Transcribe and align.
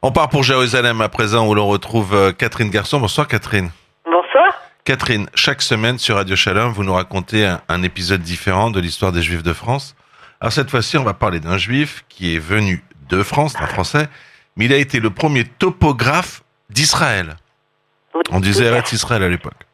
On 0.00 0.12
part 0.12 0.28
pour 0.28 0.44
Jérusalem 0.44 1.00
à 1.00 1.08
présent 1.08 1.48
où 1.48 1.54
l'on 1.54 1.66
retrouve 1.66 2.14
euh, 2.14 2.32
Catherine 2.32 2.70
Garçon. 2.70 3.00
Bonsoir 3.00 3.26
Catherine. 3.26 3.70
Bonsoir. 4.04 4.54
Catherine, 4.84 5.28
chaque 5.34 5.60
semaine 5.60 5.98
sur 5.98 6.14
Radio 6.14 6.36
Shalom, 6.36 6.72
vous 6.72 6.84
nous 6.84 6.94
racontez 6.94 7.44
un, 7.44 7.60
un 7.68 7.82
épisode 7.82 8.22
différent 8.22 8.70
de 8.70 8.78
l'histoire 8.78 9.10
des 9.10 9.22
Juifs 9.22 9.42
de 9.42 9.52
France. 9.52 9.96
Alors 10.40 10.52
cette 10.52 10.70
fois-ci, 10.70 10.98
on 10.98 11.02
va 11.02 11.14
parler 11.14 11.40
d'un 11.40 11.58
Juif 11.58 12.04
qui 12.08 12.36
est 12.36 12.38
venu 12.38 12.84
de 13.08 13.24
France, 13.24 13.54
un 13.60 13.66
Français, 13.66 14.08
mais 14.56 14.66
il 14.66 14.72
a 14.72 14.76
été 14.76 15.00
le 15.00 15.10
premier 15.10 15.44
topographe 15.44 16.42
d'Israël. 16.70 17.36
On 18.30 18.38
disait 18.38 18.66
Eretz 18.66 18.92
Israël 18.92 19.24
à 19.24 19.28
l'époque. 19.28 19.66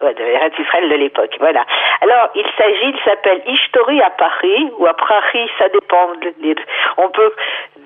De 0.00 0.22
Eretz 0.22 0.56
de 0.56 0.96
l'époque, 0.96 1.36
voilà. 1.40 1.62
Alors, 2.00 2.30
il 2.34 2.46
s'agit, 2.56 2.88
il 2.88 2.98
s'appelle 3.04 3.42
Ishtori 3.46 4.00
à 4.00 4.08
Paris, 4.08 4.70
ou 4.78 4.86
à 4.86 4.94
Paris, 4.94 5.50
ça 5.58 5.68
dépend. 5.68 6.12
On 6.96 7.10
peut, 7.10 7.32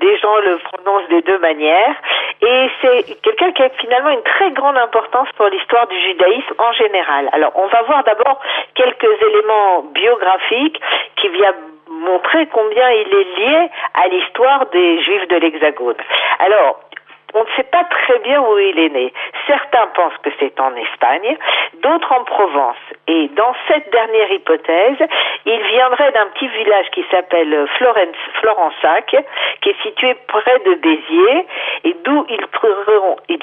des 0.01 0.17
gens 0.19 0.37
le 0.37 0.59
prononcent 0.59 1.09
de 1.09 1.21
deux 1.21 1.39
manières. 1.39 1.97
Et 2.41 2.71
c'est 2.81 3.21
quelqu'un 3.21 3.51
qui 3.51 3.63
a 3.65 3.69
finalement 3.81 4.11
une 4.11 4.23
très 4.23 4.53
grande 4.53 4.77
importance 4.77 5.29
pour 5.37 5.49
l'histoire 5.49 5.89
du 5.89 6.01
judaïsme 6.03 6.55
en 6.59 6.73
général. 6.73 7.31
Alors, 7.33 7.51
on 7.57 7.67
va 7.67 7.83
voir 7.83 8.05
d'abord 8.05 8.41
quelques 8.77 9.21
éléments 9.21 9.83
biographiques 9.93 10.81
qui 11.17 11.29
viennent 11.31 11.75
montrer 11.89 12.47
combien 12.47 12.91
il 12.91 13.09
est 13.15 13.39
lié 13.39 13.71
à 13.95 14.09
l'histoire 14.09 14.67
des 14.67 15.03
Juifs 15.03 15.29
de 15.29 15.37
l'Hexagone. 15.37 15.97
Alors, 16.39 16.81
on 17.35 17.41
ne 17.41 17.51
sait 17.57 17.65
pas 17.65 17.85
très 17.85 18.19
bien 18.21 18.41
où 18.41 18.59
il 18.59 18.79
est 18.79 18.89
né. 18.89 19.13
Certains 19.47 19.87
pensent 19.95 20.17
que 20.23 20.31
c'est 20.39 20.59
en 20.61 20.75
Espagne, 20.77 21.37
d'autres 21.83 22.13
en 22.13 22.25
Provence. 22.25 22.77
Et 23.09 23.29
dans 23.29 23.55
cette 23.69 23.91
dernière 23.91 24.31
hypothèse, 24.33 24.99
il 25.45 25.61
viendrait 25.63 26.13
d'un 26.13 26.27
petit 26.27 26.49
village 26.49 26.87
qui 26.93 27.05
s'appelle 27.11 27.67
Florensac, 27.77 29.17
qui 29.61 29.69
est 29.71 29.83
situé 29.83 30.15
près 30.29 30.59
de 30.65 30.75
Béziers, 30.75 31.47
et 31.85 31.97
d'où 32.05 32.27
il, 32.29 32.47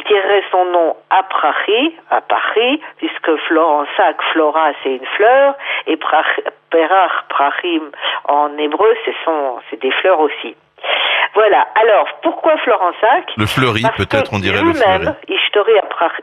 tirerait 0.04 0.44
son 0.52 0.66
nom 0.66 0.96
à 1.10 1.24
Paris, 1.24 1.96
à 2.10 2.22
Paris, 2.22 2.82
puisque 2.98 3.36
Florensac, 3.48 4.22
Flora, 4.32 4.72
c'est 4.84 4.96
une 4.96 5.06
fleur, 5.06 5.56
et 5.88 5.98
Perach, 5.98 7.28
Prachim, 7.30 7.92
en 8.28 8.58
hébreu, 8.58 8.96
c'est 9.70 9.80
des 9.80 9.92
fleurs 9.92 10.20
aussi. 10.20 10.56
Voilà. 11.34 11.66
Alors, 11.82 12.08
pourquoi 12.24 12.58
Florensac 12.58 13.32
Le 13.38 13.46
fleuri, 13.46 13.84
peut-être, 13.96 14.34
on 14.34 14.40
dirait 14.40 14.62
le 14.62 14.74
fleuri. 14.74 15.08
Histori 15.30 15.74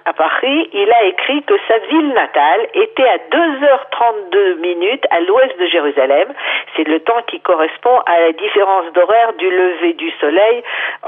à 0.05 0.12
Paris, 0.12 0.69
il 0.73 0.91
a 0.92 1.05
écrit 1.05 1.42
que 1.45 1.55
sa 1.67 1.78
ville 1.78 2.12
natale 2.12 2.69
était 2.75 3.09
à 3.09 3.17
2h32 3.31 4.56
minutes 4.61 5.05
à 5.11 5.20
l'ouest 5.20 5.59
de 5.59 5.67
Jérusalem. 5.67 6.29
C'est 6.77 6.86
le 6.86 7.01
temps 7.01 7.23
qui 7.27 7.41
correspond 7.41 7.98
à 8.06 8.20
la 8.20 8.33
différence 8.33 8.92
d'horaire 8.92 9.33
du 9.34 9.51
lever 9.51 9.95
du 9.95 10.11
soleil 10.20 10.62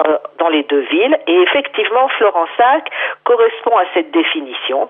euh, 0.06 0.16
dans 0.38 0.48
les 0.48 0.62
deux 0.64 0.86
villes. 0.90 1.18
Et 1.26 1.42
effectivement, 1.42 2.08
Florensac 2.18 2.90
correspond 3.24 3.76
à 3.76 3.84
cette 3.94 4.10
définition. 4.12 4.88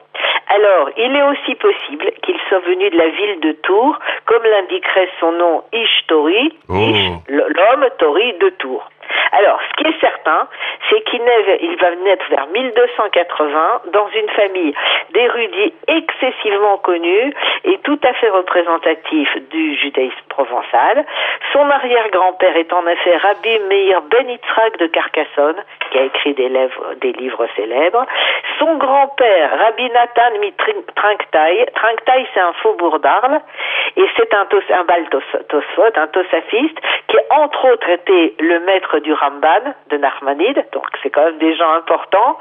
Alors, 0.53 0.91
il 0.97 1.15
est 1.15 1.23
aussi 1.23 1.55
possible 1.55 2.11
qu'il 2.23 2.37
soit 2.49 2.59
venu 2.61 2.91
de 2.91 2.97
la 2.97 3.09
ville 3.09 3.41
de 3.41 3.53
Tours, 3.63 3.97
comme 4.27 4.43
l'indiquerait 4.43 5.09
son 5.21 5.31
nom 5.33 5.63
Ishtori, 5.73 6.59
Oh. 6.69 6.75
Ish, 6.75 7.11
l'homme 7.29 7.87
Tori 7.99 8.33
de 8.41 8.49
Tours. 8.59 8.89
Alors, 9.33 9.61
ce 9.69 9.83
qui 9.83 9.89
est 9.89 10.01
certain, 10.01 10.49
c'est 10.89 11.03
qu'il 11.05 11.21
il 11.61 11.77
va 11.77 11.95
naître 11.97 12.25
vers 12.31 12.47
1280 12.49 13.83
dans 13.93 14.09
une 14.09 14.29
famille 14.31 14.75
d'érudits 15.13 15.75
excessivement 15.87 16.79
connus 16.79 17.35
et 17.65 17.79
tout 17.79 17.99
à 18.03 18.13
fait 18.15 18.29
représentatifs 18.31 19.37
du 19.51 19.75
judaïsme 19.77 20.17
provençal. 20.29 21.05
Son 21.53 21.69
arrière-grand-père 21.69 22.57
est 22.57 22.73
en 22.73 22.87
effet 22.87 23.17
Rabbi 23.17 23.59
Meir 23.69 24.03
Ben 24.03 24.29
Yitzhak 24.29 24.79
de 24.79 24.87
Carcassonne, 24.87 25.63
qui 25.91 25.99
a 25.99 26.03
écrit 26.03 26.35
des, 26.35 26.49
livres, 26.49 27.47
célèbres. 27.57 28.07
Son 28.59 28.77
grand-père, 28.77 29.51
Rabbi 29.59 29.91
Nathan 29.91 30.31
Trinktai, 30.97 31.67
Trinktai 31.75 32.27
c'est 32.35 32.41
un 32.41 32.53
faubourg 32.63 32.99
d'Arles, 33.01 33.41
et 33.97 34.05
c'est 34.17 34.35
un, 34.35 34.47
un 35.97 36.07
tosafiste, 36.09 36.79
qui 37.09 37.17
entre 37.31 37.73
autres 37.73 37.89
était 37.89 38.35
le 38.39 38.61
maître 38.61 38.99
du 39.01 39.13
Ramban 39.13 39.75
de 39.91 39.97
Narmanide, 39.97 40.65
donc 40.73 40.87
c'est 41.03 41.11
quand 41.11 41.25
même 41.25 41.39
des 41.39 41.57
gens 41.57 41.73
importants. 41.73 42.39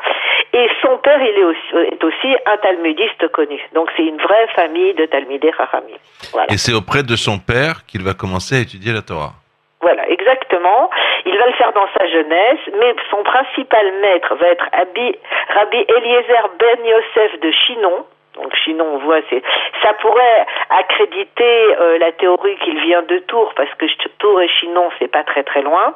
Et 0.54 0.68
son 0.82 0.98
père, 0.98 1.22
il 1.22 1.38
est 1.38 1.44
aussi, 1.44 1.94
est 1.94 2.04
aussi 2.04 2.36
un 2.46 2.58
talmudiste 2.58 3.28
connu. 3.32 3.60
Donc 3.74 3.90
c'est 3.96 4.06
une 4.06 4.18
vraie 4.18 4.48
famille 4.56 4.94
de 4.94 5.06
talmudés 5.06 5.52
Chachamim. 5.58 5.98
Voilà. 6.32 6.52
Et 6.52 6.58
c'est 6.58 6.74
auprès 6.74 7.04
de 7.04 7.16
son 7.16 7.40
père 7.40 7.86
qu'il 7.86 8.04
va 8.04 8.14
commencer 8.14 8.56
à 8.56 8.60
étudier 8.60 8.94
la 8.94 9.02
Torah. 9.02 9.34
Voilà, 9.82 10.10
exactement. 10.10 10.90
Il 11.26 11.38
va 11.38 11.46
le 11.48 11.54
faire 11.54 11.72
dans 11.74 11.88
sa 11.98 12.06
jeunesse, 12.08 12.60
mais 12.80 12.96
son 13.10 13.24
principal 13.24 13.86
maître 14.02 14.36
va 14.36 14.48
être 14.48 14.66
Rabbi, 14.74 15.16
Rabbi 15.56 15.78
Eliezer 15.78 16.50
Ben 16.60 16.86
Yosef 16.86 17.40
de 17.40 17.52
Chinon, 17.52 18.06
donc 18.42 18.56
Chinon, 18.56 18.86
on 18.94 18.98
voit, 19.00 19.20
ça 19.84 19.94
pourrait 19.94 20.46
accréditer 20.70 21.76
euh, 21.80 21.98
la 21.98 22.12
théorie 22.14 22.58
qu'il 22.58 22.80
vient 22.80 23.02
de 23.04 23.20
Tours, 23.20 23.54
parce 23.56 23.74
que 23.76 23.86
Tours 24.20 24.42
et 24.42 24.48
Chinon, 24.48 24.90
c'est 25.00 25.08
pas 25.08 25.24
très 25.24 25.44
très 25.44 25.62
loin. 25.62 25.94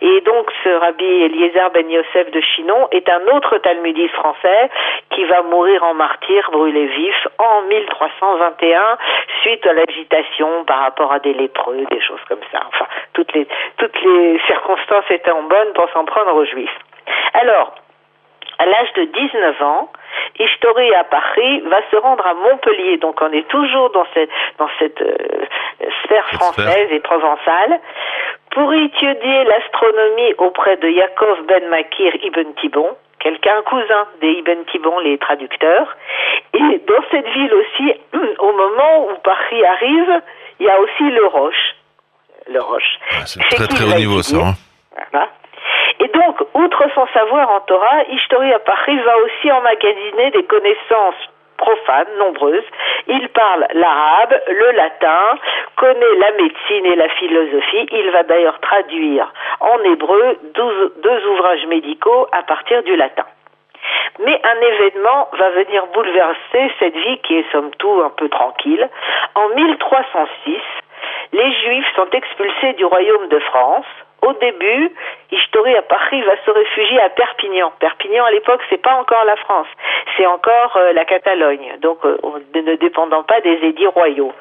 Et 0.00 0.20
donc 0.22 0.50
ce 0.64 0.68
rabbi 0.68 1.04
Eliezer 1.04 1.70
ben 1.74 1.90
Yosef 1.90 2.30
de 2.30 2.40
Chinon 2.40 2.88
est 2.90 3.08
un 3.08 3.26
autre 3.34 3.58
talmudiste 3.58 4.14
français 4.14 4.70
qui 5.10 5.24
va 5.24 5.42
mourir 5.42 5.82
en 5.84 5.94
martyr, 5.94 6.50
brûlé 6.50 6.86
vif, 6.86 7.28
en 7.38 7.62
1321, 7.62 8.98
suite 9.42 9.66
à 9.66 9.72
l'agitation 9.72 10.64
par 10.64 10.80
rapport 10.80 11.12
à 11.12 11.18
des 11.18 11.34
lépreux, 11.34 11.84
des 11.90 12.00
choses 12.00 12.22
comme 12.28 12.42
ça. 12.50 12.60
Enfin, 12.68 12.86
toutes 13.12 13.32
les 13.34 13.46
toutes 13.78 14.00
les 14.02 14.40
circonstances 14.46 15.10
étaient 15.10 15.30
en 15.30 15.42
bonne 15.42 15.72
pour 15.74 15.88
s'en 15.90 16.04
prendre 16.04 16.34
aux 16.34 16.44
Juifs. 16.44 16.78
Alors, 17.34 17.74
à 18.58 18.66
l'âge 18.66 18.92
de 18.94 19.04
19 19.04 19.62
ans, 19.62 19.88
Ishtori 20.38 20.94
à 20.94 21.04
Paris 21.04 21.60
va 21.60 21.78
se 21.90 21.96
rendre 21.96 22.26
à 22.26 22.34
Montpellier. 22.34 22.98
Donc 22.98 23.20
on 23.20 23.32
est 23.32 23.46
toujours 23.48 23.90
dans 23.90 24.06
cette, 24.14 24.30
dans 24.58 24.68
cette 24.78 25.00
euh, 25.00 25.14
sphère 26.04 26.28
française 26.30 26.88
et 26.90 27.00
provençale 27.00 27.80
pour 28.50 28.72
étudier 28.72 29.44
l'astronomie 29.44 30.34
auprès 30.38 30.76
de 30.76 30.88
Yaakov 30.88 31.46
Ben 31.46 31.68
Makir 31.68 32.14
Ibn 32.22 32.52
Tibon, 32.60 32.96
quelqu'un 33.18 33.62
cousin 33.62 34.06
des 34.20 34.32
Ibn 34.32 34.64
Tibon, 34.70 34.98
les 35.00 35.18
traducteurs. 35.18 35.96
Et 36.54 36.80
dans 36.86 37.02
cette 37.10 37.28
ville 37.28 37.54
aussi, 37.54 37.94
au 38.38 38.52
moment 38.52 39.08
où 39.08 39.18
Paris 39.22 39.64
arrive, 39.64 40.22
il 40.60 40.66
y 40.66 40.70
a 40.70 40.78
aussi 40.80 41.04
le 41.04 41.26
Roche. 41.26 41.74
Le 42.48 42.60
Roche. 42.60 42.98
Ah, 43.12 43.26
c'est 43.26 43.40
très 43.40 43.66
très 43.66 43.84
haut 43.84 43.98
niveau 43.98 44.22
ça. 44.22 44.36
Hein 44.36 44.54
voilà. 45.10 45.28
Et 46.02 46.08
donc, 46.08 46.36
outre 46.54 46.84
son 46.96 47.06
savoir 47.14 47.48
en 47.50 47.60
Torah, 47.60 48.02
Ishtori 48.10 48.52
à 48.52 48.58
Paris 48.58 48.98
va 48.98 49.18
aussi 49.18 49.52
emmagasiner 49.52 50.32
des 50.32 50.42
connaissances 50.44 51.28
profanes, 51.56 52.08
nombreuses. 52.18 52.64
Il 53.06 53.28
parle 53.28 53.68
l'arabe, 53.74 54.34
le 54.48 54.72
latin, 54.72 55.38
connaît 55.76 56.14
la 56.18 56.32
médecine 56.32 56.86
et 56.86 56.96
la 56.96 57.08
philosophie. 57.08 57.86
Il 57.92 58.10
va 58.10 58.24
d'ailleurs 58.24 58.58
traduire 58.58 59.32
en 59.60 59.78
hébreu 59.84 60.38
deux, 60.54 61.26
ouvrages 61.28 61.66
médicaux 61.66 62.26
à 62.32 62.42
partir 62.42 62.82
du 62.82 62.96
latin. 62.96 63.26
Mais 64.24 64.40
un 64.42 64.60
événement 64.60 65.28
va 65.34 65.50
venir 65.50 65.86
bouleverser 65.94 66.72
cette 66.80 66.96
vie 66.96 67.18
qui 67.18 67.38
est 67.38 67.52
somme 67.52 67.70
toute 67.78 68.02
un 68.02 68.10
peu 68.10 68.28
tranquille. 68.28 68.88
En 69.36 69.48
1306, 69.50 70.60
les 71.32 71.52
Juifs 71.62 71.94
sont 71.94 72.10
expulsés 72.10 72.72
du 72.72 72.84
royaume 72.84 73.28
de 73.28 73.38
France. 73.38 73.86
Au 74.22 74.32
début, 74.34 74.92
Ishtori 75.32 75.76
à 75.76 75.82
Paris 75.82 76.22
va 76.22 76.34
se 76.44 76.50
réfugier 76.50 77.00
à 77.00 77.10
Perpignan. 77.10 77.72
Perpignan 77.80 78.24
à 78.24 78.30
l'époque, 78.30 78.60
c'est 78.70 78.80
pas 78.80 78.94
encore 78.94 79.24
la 79.24 79.36
France, 79.36 79.66
c'est 80.16 80.26
encore 80.26 80.76
euh, 80.76 80.92
la 80.92 81.04
Catalogne, 81.04 81.76
donc 81.80 81.98
euh, 82.04 82.16
ne 82.54 82.76
dépendant 82.76 83.24
pas 83.24 83.40
des 83.40 83.58
édits 83.62 83.86
royaux. 83.88 84.32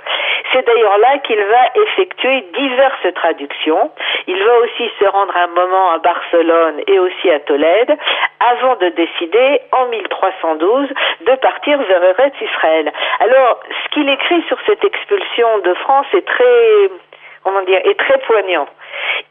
C'est 0.52 0.66
d'ailleurs 0.66 0.98
là 0.98 1.18
qu'il 1.20 1.40
va 1.40 1.82
effectuer 1.82 2.42
diverses 2.54 3.14
traductions. 3.16 3.92
Il 4.28 4.44
va 4.44 4.60
aussi 4.60 4.92
se 5.00 5.06
rendre 5.06 5.36
un 5.36 5.48
moment 5.48 5.92
à 5.92 5.98
Barcelone 6.00 6.82
et 6.88 7.00
aussi 7.00 7.32
à 7.32 7.40
Tolède, 7.40 7.98
avant 8.52 8.76
de 8.76 8.90
décider 8.90 9.62
en 9.72 9.88
1312 9.88 10.90
de 11.22 11.36
partir 11.38 11.80
vers 11.80 12.04
Eretz 12.04 12.34
Israël. 12.42 12.92
Alors, 13.20 13.60
ce 13.70 13.94
qu'il 13.94 14.10
écrit 14.10 14.44
sur 14.48 14.58
cette 14.66 14.84
expulsion 14.84 15.60
de 15.60 15.74
France 15.76 16.08
est 16.14 16.28
très 16.28 16.90
comment 17.44 17.62
dire, 17.64 17.80
est 17.84 18.00
très 18.00 18.18
poignant. 18.20 18.68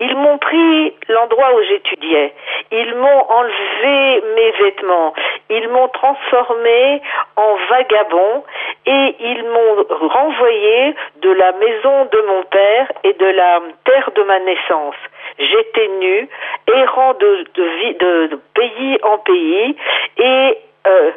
Ils 0.01 0.17
m'ont 0.17 0.39
pris 0.39 0.95
l'endroit 1.09 1.55
où 1.55 1.63
j'étudiais. 1.63 2.33
Ils 2.71 2.95
m'ont 2.95 3.23
enlevé 3.29 4.23
mes 4.35 4.51
vêtements. 4.63 5.13
Ils 5.51 5.69
m'ont 5.69 5.89
transformé 5.89 7.03
en 7.37 7.57
vagabond 7.69 8.45
et 8.87 9.15
ils 9.21 9.45
m'ont 9.45 10.09
renvoyé 10.09 10.95
de 11.23 11.31
la 11.33 11.53
maison 11.53 12.05
de 12.07 12.21
mon 12.27 12.43
père 12.45 12.93
et 13.05 13.13
de 13.13 13.27
la 13.27 13.61
terre 13.85 14.11
de 14.15 14.23
ma 14.23 14.39
naissance. 14.41 14.97
J'étais 15.39 15.89
nu, 16.01 16.29
errant 16.75 17.15
de, 17.15 17.45
de, 17.55 18.29
de 18.29 18.41
pays 18.55 18.99
en 19.03 19.19
pays 19.19 19.77
et 20.19 20.59
euh, 20.87 21.11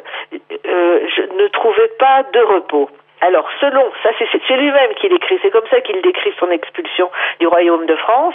euh, 0.66 1.08
je 1.16 1.22
ne 1.42 1.48
trouvais 1.48 1.88
pas 1.98 2.22
de 2.32 2.40
repos. 2.40 2.90
Alors, 3.26 3.48
selon, 3.58 3.90
ça 4.02 4.10
c'est 4.18 4.56
lui-même 4.56 4.92
qui 4.96 5.08
l'écrit, 5.08 5.38
c'est 5.40 5.50
comme 5.50 5.66
ça 5.70 5.80
qu'il 5.80 5.98
décrit 6.02 6.34
son 6.38 6.50
expulsion 6.50 7.10
du 7.40 7.46
royaume 7.46 7.86
de 7.86 7.96
France, 7.96 8.34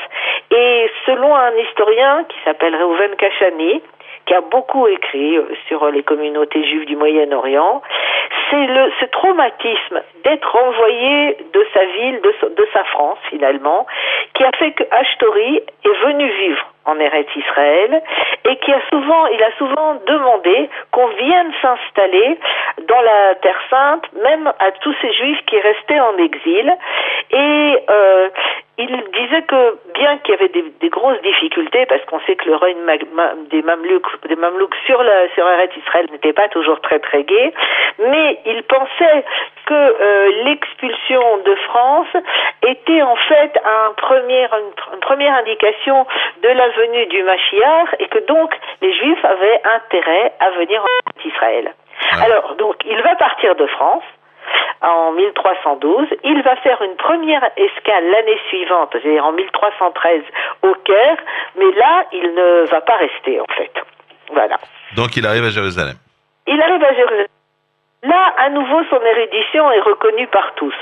et 0.49 0.89
selon 1.05 1.35
un 1.35 1.55
historien 1.57 2.23
qui 2.27 2.37
s'appelle 2.43 2.75
Reuven 2.75 3.15
Kachani, 3.15 3.83
qui 4.25 4.33
a 4.33 4.41
beaucoup 4.41 4.87
écrit 4.87 5.37
euh, 5.37 5.43
sur 5.67 5.85
les 5.91 6.01
communautés 6.01 6.63
juives 6.63 6.85
du 6.85 6.95
Moyen-Orient. 6.95 7.83
C'est 8.49 8.65
le 8.65 8.91
ce 8.99 9.05
traumatisme 9.05 10.01
d'être 10.23 10.55
envoyé 10.55 11.37
de 11.53 11.67
sa 11.71 11.85
ville, 11.85 12.21
de, 12.21 12.67
sa 12.73 12.83
France 12.85 13.19
finalement, 13.29 13.85
qui 14.33 14.43
a 14.43 14.51
fait 14.57 14.71
que 14.71 14.83
Ashtori 14.89 15.57
est 15.57 16.03
venu 16.03 16.27
vivre 16.29 16.65
en 16.85 16.99
Eretz 16.99 17.29
Israël 17.35 18.01
et 18.49 18.55
qui 18.57 18.71
a 18.71 18.81
souvent, 18.89 19.27
il 19.27 19.43
a 19.43 19.51
souvent 19.57 19.95
demandé 20.07 20.69
qu'on 20.91 21.07
vienne 21.07 21.51
s'installer 21.61 22.39
dans 22.87 23.01
la 23.01 23.35
Terre 23.35 23.61
Sainte, 23.69 24.05
même 24.23 24.51
à 24.59 24.71
tous 24.81 24.95
ces 25.01 25.13
Juifs 25.13 25.45
qui 25.45 25.59
restaient 25.59 25.99
en 25.99 26.17
exil. 26.17 26.75
Et 27.31 27.77
euh, 27.89 28.29
il 28.79 28.87
disait 28.87 29.43
que 29.43 29.77
bien 29.93 30.17
qu'il 30.19 30.33
y 30.33 30.37
avait 30.37 30.49
des, 30.49 30.89
grosses 30.89 31.21
difficultés, 31.21 31.85
parce 31.85 32.03
qu'on 32.05 32.19
sait 32.21 32.35
que 32.37 32.45
le 32.49 32.55
règne 32.55 32.77
des 33.51 33.61
Mamelouks, 33.61 34.75
sur 34.85 35.03
la 35.03 35.29
sur 35.35 35.45
Israël 35.77 36.07
n'était 36.11 36.33
pas 36.33 36.47
toujours 36.47 36.81
très 36.81 36.99
très 36.99 37.23
gai, 37.23 37.53
mais 37.99 38.39
il 38.45 38.63
pensait 38.63 39.25
que 39.69 39.73
euh, 39.75 40.43
l'expulsion 40.45 41.37
de 41.45 41.55
France 41.67 42.07
était 42.65 43.03
en 43.03 43.15
fait 43.15 43.53
un 43.63 43.93
premier, 43.93 44.47
une, 44.51 44.93
une 44.95 44.99
première 44.99 45.35
indication 45.35 46.07
de 46.41 46.49
la 46.49 46.69
venue 46.69 47.05
du 47.05 47.21
Mashiach 47.21 47.95
et 47.99 48.07
que 48.07 48.25
donc 48.25 48.51
les 48.81 48.91
Juifs 48.97 49.23
avaient 49.23 49.61
intérêt 49.75 50.33
à 50.39 50.49
venir 50.57 50.81
en 50.81 51.27
Israël. 51.27 51.73
Alors, 52.23 52.55
donc, 52.55 52.77
il 52.85 52.99
va 53.03 53.15
partir 53.15 53.55
de 53.55 53.67
France 53.67 54.03
en 54.81 55.11
1312. 55.11 56.07
Il 56.23 56.41
va 56.41 56.55
faire 56.57 56.81
une 56.81 56.95
première 56.95 57.43
escale 57.55 58.09
l'année 58.09 58.39
suivante, 58.49 58.89
c'est-à-dire 58.93 59.23
en 59.23 59.33
1313 59.33 60.23
au 60.63 60.73
Caire, 60.83 61.17
mais 61.57 61.71
là, 61.73 62.05
il 62.11 62.33
ne 62.33 62.65
va 62.71 62.81
pas 62.81 62.95
rester 62.95 63.39
en 63.39 63.53
fait. 63.55 63.73
Voilà. 64.31 64.57
Donc 64.95 65.15
il 65.15 65.27
arrive 65.27 65.43
à 65.43 65.49
Jérusalem. 65.49 65.95
Il 66.47 66.59
arrive 66.59 66.83
à 66.83 66.93
Jérusalem. 66.95 67.27
Là, 68.03 68.33
à 68.37 68.49
nouveau, 68.49 68.81
son 68.89 69.01
érudition 69.01 69.69
est 69.71 69.81
reconnue 69.81 70.27
par 70.27 70.53
tous. 70.55 70.73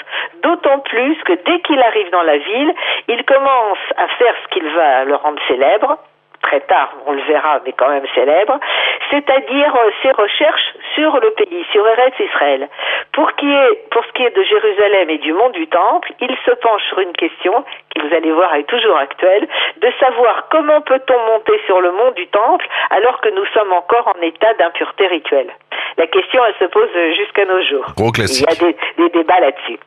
D'autant 0.44 0.80
plus 0.80 1.16
que 1.24 1.34
dès 1.34 1.60
qu'il 1.62 1.82
arrive 1.82 2.12
dans 2.12 2.22
la 2.22 2.38
ville, 2.38 2.74
il 3.08 3.24
commence 3.26 3.80
à 3.98 4.08
faire 4.20 4.36
ce 4.44 4.48
qu'il 4.50 4.70
va 4.70 5.04
le 5.04 5.16
rendre 5.16 5.42
célèbre, 5.48 5.98
très 6.44 6.62
tard, 6.62 6.94
on 7.06 7.14
le 7.14 7.22
verra, 7.24 7.60
mais 7.66 7.74
quand 7.74 7.90
même 7.90 8.06
célèbre, 8.14 8.60
c'est-à-dire 9.12 9.76
euh, 9.76 9.90
ses 10.02 10.12
recherches 10.12 10.74
sur 10.96 11.20
le 11.20 11.32
pays, 11.32 11.66
sur 11.72 11.88
Eretz 11.88 12.14
Israël. 12.20 12.70
Pour, 13.14 13.34
qui 13.36 13.52
est, 13.52 13.90
pour 13.92 14.04
ce 14.06 14.12
qui 14.14 14.24
est 14.24 14.36
de 14.36 14.44
Jérusalem 14.44 15.10
et 15.10 15.18
du 15.18 15.34
mont 15.34 15.50
du 15.50 15.68
Temple, 15.68 16.12
il 16.22 16.36
se 16.46 16.52
penche 16.52 16.84
sur 16.90 17.00
une 17.00 17.14
question 17.14 17.64
qui, 17.90 18.00
vous 18.00 18.14
allez 18.14 18.32
voir, 18.32 18.54
est 18.56 18.64
toujours 18.64 18.98
actuelle, 18.98 19.48
de 19.82 19.92
savoir 20.00 20.48
comment 20.50 20.82
peut-on 20.82 21.20
monter 21.32 21.60
sur 21.66 21.82
le 21.82 21.92
mont 21.92 22.12
du 22.12 22.28
Temple 22.28 22.68
alors 22.90 23.22
que 23.22 23.30
nous 23.30 23.46
sommes 23.54 23.74
encore 23.74 24.14
en 24.16 24.22
état 24.22 24.54
d'impureté 24.56 25.08
rituelle. 25.08 25.52
La 25.98 26.08
question, 26.08 26.42
elle 26.46 26.56
se 26.60 26.72
pose 26.72 26.90
jusqu'à 27.16 27.46
nos 27.46 27.62
jours. 27.64 27.86
Gros 27.96 28.12
classique. 28.12 28.46
Il 28.52 28.64
y 28.64 28.68
a 28.68 28.72
des, 28.72 28.78
des 28.98 29.10
débats 29.10 29.40
là-dessus. 29.40 29.80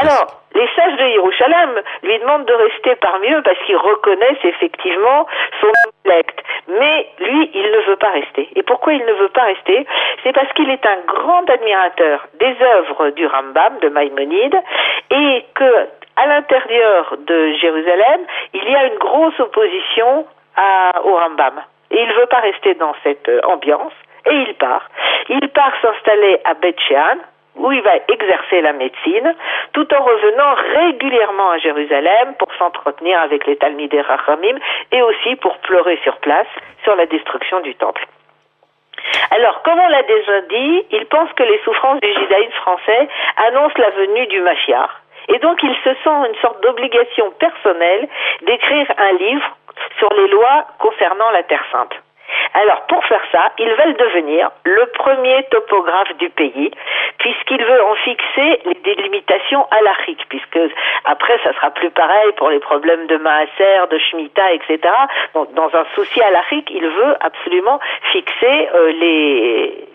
Alors, 0.00 0.42
les 0.54 0.68
sages 0.74 0.96
de 0.96 1.08
Jérusalem 1.08 1.80
lui 2.02 2.18
demandent 2.18 2.46
de 2.46 2.54
rester 2.54 2.96
parmi 2.96 3.32
eux 3.32 3.42
parce 3.42 3.58
qu'ils 3.60 3.76
reconnaissent 3.76 4.44
effectivement 4.44 5.26
son 5.60 5.70
intellect. 5.88 6.40
Mais 6.68 7.06
lui, 7.18 7.50
il 7.54 7.70
ne 7.70 7.78
veut 7.86 7.96
pas 7.96 8.10
rester. 8.10 8.48
Et 8.56 8.62
pourquoi 8.62 8.92
il 8.94 9.04
ne 9.04 9.12
veut 9.12 9.28
pas 9.28 9.44
rester? 9.44 9.86
C'est 10.22 10.32
parce 10.32 10.52
qu'il 10.54 10.70
est 10.70 10.84
un 10.84 10.98
grand 11.06 11.48
admirateur 11.48 12.26
des 12.34 12.56
œuvres 12.60 13.10
du 13.10 13.26
Rambam, 13.26 13.78
de 13.80 13.88
Maïmonide, 13.88 14.58
et 15.10 15.44
que 15.54 15.88
à 16.16 16.26
l'intérieur 16.26 17.16
de 17.18 17.52
Jérusalem, 17.54 18.22
il 18.52 18.68
y 18.68 18.74
a 18.74 18.86
une 18.86 18.98
grosse 18.98 19.38
opposition 19.38 20.26
au 21.04 21.14
Rambam. 21.14 21.62
Et 21.90 22.02
il 22.02 22.08
ne 22.08 22.14
veut 22.14 22.26
pas 22.26 22.40
rester 22.40 22.74
dans 22.74 22.94
cette 23.04 23.30
ambiance, 23.44 23.92
et 24.26 24.34
il 24.34 24.54
part. 24.54 24.88
Il 25.28 25.48
part 25.50 25.72
s'installer 25.80 26.40
à 26.44 26.54
Beth 26.54 26.80
où 27.58 27.72
il 27.72 27.82
va 27.82 27.96
exercer 28.08 28.60
la 28.60 28.72
médecine, 28.72 29.34
tout 29.72 29.86
en 29.94 30.02
revenant 30.02 30.54
régulièrement 30.74 31.50
à 31.50 31.58
Jérusalem 31.58 32.34
pour 32.38 32.52
s'entretenir 32.54 33.20
avec 33.20 33.46
les 33.46 33.56
Talmidei 33.56 34.00
Rachamim 34.00 34.58
et 34.92 35.02
aussi 35.02 35.36
pour 35.36 35.58
pleurer 35.58 35.98
sur 36.02 36.16
place 36.18 36.46
sur 36.84 36.96
la 36.96 37.06
destruction 37.06 37.60
du 37.60 37.74
temple. 37.74 38.06
Alors, 39.30 39.62
comme 39.62 39.78
on 39.78 39.88
l'a 39.88 40.02
déjà 40.02 40.40
dit, 40.42 40.86
il 40.90 41.06
pense 41.06 41.32
que 41.34 41.42
les 41.42 41.58
souffrances 41.64 42.00
du 42.00 42.12
judaïsme 42.12 42.52
français 42.52 43.08
annoncent 43.48 43.78
la 43.78 43.90
venue 43.90 44.26
du 44.26 44.40
Mashiach. 44.40 44.90
Et 45.28 45.38
donc, 45.38 45.62
il 45.62 45.74
se 45.84 45.94
sent 46.02 46.28
une 46.28 46.34
sorte 46.40 46.62
d'obligation 46.62 47.30
personnelle 47.32 48.08
d'écrire 48.42 48.86
un 48.96 49.12
livre 49.12 49.56
sur 49.98 50.12
les 50.14 50.28
lois 50.28 50.66
concernant 50.78 51.30
la 51.30 51.42
Terre 51.42 51.64
Sainte. 51.70 51.94
Alors, 52.54 52.86
pour 52.86 53.04
faire 53.04 53.22
ça, 53.32 53.52
il 53.58 53.70
va 53.74 53.86
le 53.86 53.94
devenir 53.94 54.50
le 54.64 54.86
premier 54.94 55.42
topographe 55.50 56.16
du 56.18 56.28
pays, 56.30 56.70
puisqu'il 57.18 57.62
veut 57.62 57.82
en 57.84 57.94
fixer 57.96 58.60
les 58.64 58.74
délimitations 58.84 59.66
alariques, 59.70 60.24
puisque 60.28 60.58
après, 61.04 61.38
ça 61.44 61.52
sera 61.54 61.70
plus 61.70 61.90
pareil 61.90 62.32
pour 62.36 62.50
les 62.50 62.60
problèmes 62.60 63.06
de 63.06 63.16
Maaser, 63.16 63.86
de 63.90 63.98
Shemitah, 63.98 64.52
etc. 64.52 64.78
Dans 65.34 65.70
un 65.74 65.84
souci 65.94 66.20
alarique, 66.22 66.70
il 66.70 66.86
veut 66.86 67.16
absolument 67.20 67.80
fixer 68.12 68.68
euh, 68.74 68.92
les, 68.92 69.88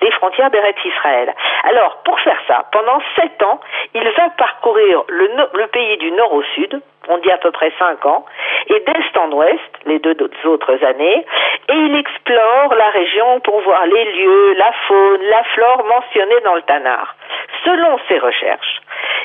les 0.00 0.10
frontières 0.12 0.50
d'Eretz 0.50 0.76
Israël. 0.84 1.34
Alors, 1.64 1.98
pour 2.04 2.18
faire 2.20 2.38
ça, 2.46 2.64
pendant 2.72 3.00
sept 3.16 3.42
ans, 3.42 3.60
il 3.94 4.08
va 4.10 4.30
parcourir 4.30 5.02
le, 5.08 5.66
pays 5.66 5.96
du 5.98 6.10
nord 6.12 6.32
au 6.32 6.42
sud, 6.54 6.80
on 7.08 7.18
dit 7.18 7.30
à 7.30 7.38
peu 7.38 7.50
près 7.50 7.72
cinq 7.78 8.04
ans, 8.06 8.24
et 8.68 8.80
d'est 8.80 9.18
en 9.18 9.32
ouest, 9.32 9.72
les 9.86 9.98
deux 9.98 10.16
autres 10.44 10.84
années, 10.84 11.26
et 11.68 11.74
il 11.74 11.96
explore 11.96 12.74
la 12.74 12.88
région 12.90 13.40
pour 13.40 13.60
voir 13.60 13.86
les 13.86 14.04
lieux, 14.12 14.54
la 14.54 14.72
faune, 14.86 15.22
la 15.22 15.44
flore 15.54 15.84
mentionnés 15.84 16.40
dans 16.44 16.54
le 16.54 16.62
Tanar. 16.62 17.14
Selon 17.64 17.98
ses 18.08 18.18
recherches, 18.18 18.77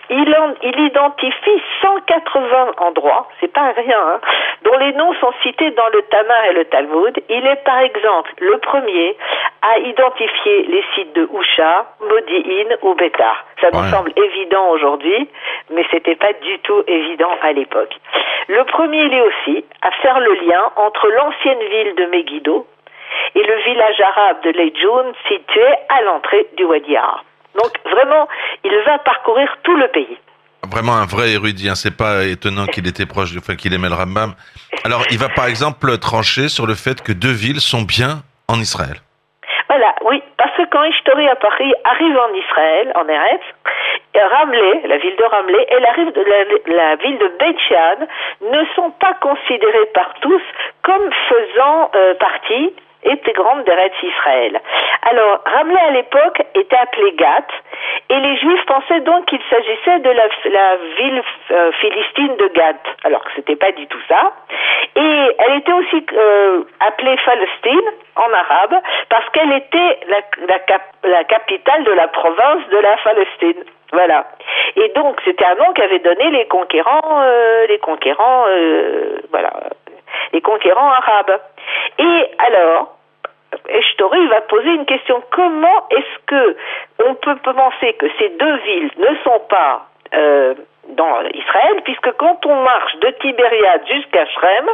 il, 0.09 0.35
en, 0.35 0.53
il 0.61 0.79
identifie 0.79 1.61
180 1.81 2.71
endroits, 2.77 3.27
c'est 3.39 3.51
pas 3.51 3.71
rien, 3.75 3.97
hein, 3.99 4.19
dont 4.63 4.77
les 4.77 4.93
noms 4.93 5.13
sont 5.15 5.31
cités 5.43 5.71
dans 5.71 5.87
le 5.93 6.01
Tamar 6.03 6.45
et 6.45 6.53
le 6.53 6.65
Talmud. 6.65 7.23
Il 7.29 7.45
est 7.47 7.63
par 7.63 7.79
exemple 7.79 8.31
le 8.39 8.57
premier 8.59 9.15
à 9.61 9.79
identifier 9.79 10.63
les 10.63 10.83
sites 10.95 11.13
de 11.13 11.27
Usha, 11.33 11.85
Modi'in 12.01 12.75
ou 12.81 12.93
Bétar. 12.95 13.45
Ça 13.61 13.69
nous 13.71 13.79
Ouais. 13.79 13.89
semble 13.89 14.11
évident 14.15 14.69
aujourd'hui, 14.71 15.29
mais 15.69 15.85
c'était 15.91 16.15
pas 16.15 16.33
du 16.33 16.59
tout 16.59 16.83
évident 16.87 17.31
à 17.41 17.51
l'époque. 17.53 17.95
Le 18.47 18.63
premier, 18.65 19.03
il 19.03 19.13
est 19.13 19.21
aussi 19.21 19.65
à 19.81 19.91
faire 19.91 20.19
le 20.19 20.33
lien 20.33 20.71
entre 20.75 21.07
l'ancienne 21.09 21.59
ville 21.59 21.95
de 21.95 22.05
Megiddo 22.07 22.67
et 23.35 23.43
le 23.43 23.55
village 23.63 24.01
arabe 24.01 24.41
de 24.41 24.49
Lejoun 24.51 25.13
situé 25.27 25.65
à 25.89 26.01
l'entrée 26.01 26.47
du 26.57 26.65
Wadi 26.65 26.97
Ara. 26.97 27.21
Donc 27.55 27.71
vraiment, 27.85 28.27
il 28.63 28.75
va 28.85 28.99
parcourir 28.99 29.47
tout 29.63 29.75
le 29.75 29.87
pays. 29.89 30.17
Vraiment 30.71 30.93
un 30.93 31.05
vrai 31.05 31.31
érudit. 31.31 31.69
Hein. 31.69 31.75
C'est 31.75 31.95
pas 31.95 32.23
étonnant 32.23 32.65
qu'il 32.65 32.87
était 32.87 33.05
proche, 33.05 33.31
du- 33.31 33.39
enfin 33.39 33.55
qu'il 33.55 33.73
aimait 33.73 33.89
le 33.89 33.95
Rambam. 33.95 34.33
Alors, 34.85 35.03
il 35.11 35.19
va 35.19 35.29
par 35.29 35.47
exemple 35.47 35.97
trancher 35.97 36.47
sur 36.47 36.65
le 36.65 36.75
fait 36.75 37.01
que 37.01 37.11
deux 37.11 37.33
villes 37.33 37.59
sont 37.59 37.81
bien 37.83 38.23
en 38.47 38.59
Israël. 38.59 38.97
Voilà, 39.69 39.95
oui, 40.05 40.21
parce 40.37 40.55
que 40.55 40.63
quand 40.71 40.83
Ishtori 40.83 41.27
à 41.27 41.35
Paris 41.35 41.73
arrive 41.83 42.17
en 42.17 42.33
Israël, 42.35 42.91
en 42.95 43.07
Eretz, 43.07 43.43
Ramleh, 44.15 44.87
la 44.87 44.97
ville 44.97 45.15
de 45.15 45.23
Ramleh, 45.23 45.65
et 45.69 45.79
la, 45.79 45.93
ville 45.93 47.17
de 47.17 47.27
Beit 47.39 47.55
ne 48.41 48.65
sont 48.75 48.91
pas 48.91 49.13
considérées 49.21 49.89
par 49.93 50.13
tous 50.21 50.41
comme 50.83 51.09
faisant 51.29 51.91
euh, 51.95 52.13
partie 52.15 52.73
intégrante 53.05 53.65
d'Eretz 53.65 53.93
Israël. 54.01 54.61
Alors, 55.05 55.39
Ramleh 55.45 55.79
à 55.87 55.91
l'époque 55.91 56.41
était 56.55 56.77
appelée 56.77 57.11
Gath, 57.13 57.51
et 58.09 58.19
les 58.19 58.37
Juifs 58.37 58.65
pensaient 58.67 59.01
donc 59.01 59.25
qu'il 59.25 59.41
s'agissait 59.49 59.99
de 59.99 60.09
la, 60.09 60.27
ville 60.97 61.23
euh, 61.51 61.71
philistine 61.73 62.35
de 62.37 62.47
Gath, 62.49 62.85
alors 63.03 63.23
que 63.25 63.31
c'était 63.35 63.57
pas 63.57 63.71
du 63.73 63.85
tout 63.87 63.99
ça. 64.07 64.31
Et 64.95 65.35
elle 65.39 65.57
était 65.57 65.73
aussi 65.73 66.05
euh, 66.13 66.63
appelée 66.79 67.17
Palestine 67.25 67.81
en 68.15 68.31
arabe 68.31 68.81
parce 69.09 69.27
qu'elle 69.31 69.51
était 69.53 69.99
la, 70.07 70.19
la, 70.47 70.59
cap- 70.59 70.95
la 71.03 71.23
capitale 71.25 71.83
de 71.83 71.91
la 71.91 72.07
province 72.07 72.67
de 72.69 72.77
la 72.77 72.95
Palestine. 73.03 73.63
Voilà. 73.91 74.25
Et 74.75 74.89
donc 74.95 75.19
c'était 75.25 75.45
un 75.45 75.55
nom 75.55 75.73
qu'avaient 75.73 75.99
donné 75.99 76.29
les 76.31 76.47
conquérants, 76.47 77.21
euh, 77.23 77.67
les 77.67 77.79
conquérants, 77.79 78.45
voilà, 79.31 79.51
les 80.31 80.41
conquérants 80.41 80.91
arabes. 80.91 81.39
Et 81.99 82.31
alors, 82.39 82.97
Eshtori 83.67 84.27
va 84.27 84.41
poser 84.41 84.69
une 84.69 84.85
question. 84.85 85.21
Comment 85.31 85.87
est-ce 85.91 86.25
que 86.27 86.57
on 87.05 87.15
peut 87.15 87.35
penser 87.43 87.93
que 87.93 88.07
ces 88.19 88.29
deux 88.29 88.55
villes 88.57 88.91
ne 88.97 89.15
sont 89.23 89.39
pas 89.49 89.87
euh, 90.15 90.53
dans 90.89 91.21
Israël, 91.33 91.81
puisque 91.83 92.11
quand 92.13 92.45
on 92.45 92.55
marche 92.63 92.95
de 92.97 93.09
Tibériade 93.21 93.81
jusqu'à 93.87 94.25
Shrem, 94.25 94.69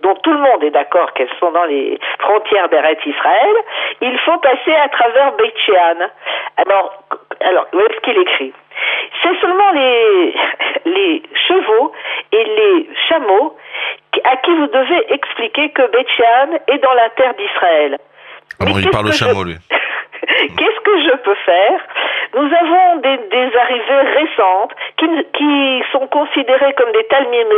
dont 0.00 0.14
tout 0.16 0.32
le 0.32 0.38
monde 0.38 0.64
est 0.64 0.70
d'accord 0.70 1.12
qu'elles 1.12 1.32
sont 1.38 1.52
dans 1.52 1.64
les 1.64 1.98
frontières 2.18 2.68
d'Eretz 2.68 2.98
Israël, 3.06 3.56
il 4.00 4.18
faut 4.20 4.38
passer 4.38 4.74
à 4.74 4.88
travers 4.88 5.32
Beit 5.36 5.54
Shean. 5.64 6.08
Alors, 6.56 7.04
alors 7.40 7.66
où 7.72 7.80
est-ce 7.80 8.00
qu'il 8.00 8.18
écrit? 8.18 8.52
C'est 9.22 9.40
seulement 9.40 9.70
les, 9.72 10.34
les 10.86 11.22
chevaux 11.46 11.92
et 12.32 12.44
les 12.44 12.90
chameaux 13.08 13.56
à 14.24 14.36
qui 14.36 14.54
vous 14.54 14.66
devez 14.66 15.14
expliquer 15.14 15.70
que 15.70 15.82
Beit 15.90 16.06
est 16.68 16.78
dans 16.78 16.92
la 16.92 17.08
terre 17.10 17.34
d'Israël. 17.34 17.98
Ah 18.60 18.64
bon, 18.66 18.78
il 18.78 18.90
parle 18.90 19.08
au 19.08 19.12
chameau, 19.12 19.42
je- 19.44 19.48
lui. 19.52 19.56
Qu'est-ce 20.56 20.80
que 20.80 21.00
je 21.02 21.16
peux 21.22 21.34
faire 21.46 21.80
Nous 22.34 22.50
avons 22.54 22.96
des, 22.96 23.16
des 23.30 23.56
arrivées 23.56 24.08
récentes 24.18 24.72
qui, 24.98 25.06
qui 25.34 25.82
sont 25.92 26.06
considérées 26.08 26.72
comme 26.74 26.92
des 26.92 27.04
Talmim 27.04 27.48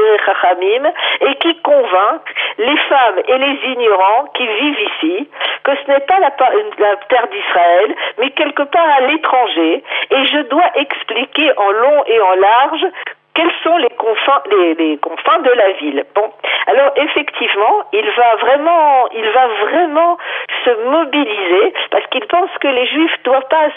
et 1.21 1.27
et 1.27 1.35
qui 1.37 1.61
convainquent 1.63 2.35
les 2.59 2.77
femmes 2.89 3.19
et 3.29 3.39
les 3.39 3.59
ignorants 3.73 4.27
qui 4.35 4.47
vivent 4.47 4.81
ici 4.81 5.29
que 5.65 5.73
ce 5.77 5.91
n'est 5.93 6.01
pas 6.01 6.19
la, 6.21 6.31
la 6.79 6.97
terre 7.09 7.27
d'Israël, 7.29 7.95
mais 8.19 8.31
quelque 8.31 8.63
part 8.63 8.89
à 8.99 9.01
l'étranger. 9.03 9.83
Et 10.11 10.27
je 10.27 10.43
dois 10.49 10.71
expliquer 10.77 11.51
en 11.57 11.71
long 11.71 12.05
et 12.07 12.21
en 12.21 12.35
large 12.35 12.87
quels 13.35 13.53
sont 13.63 13.77
les 13.79 13.91
confins, 13.91 14.43
les, 14.51 14.75
les 14.75 14.99
confins 14.99 15.39
de 15.41 15.51
la 15.51 15.73
ville? 15.73 16.05
Bon, 16.15 16.31
alors 16.67 16.93
effectivement, 16.97 17.83
il 17.93 18.09
va 18.11 18.37
vraiment, 18.37 19.09
il 19.11 19.29
va 19.31 19.47
vraiment 19.67 20.19
se 20.65 20.71
mobiliser 20.91 21.73
parce 21.91 22.07
qu'il 22.09 22.25
pense 22.27 22.51
que 22.61 22.69
les 22.69 22.87
Juifs 22.87 23.23
doivent 23.25 23.49
pas 23.49 23.69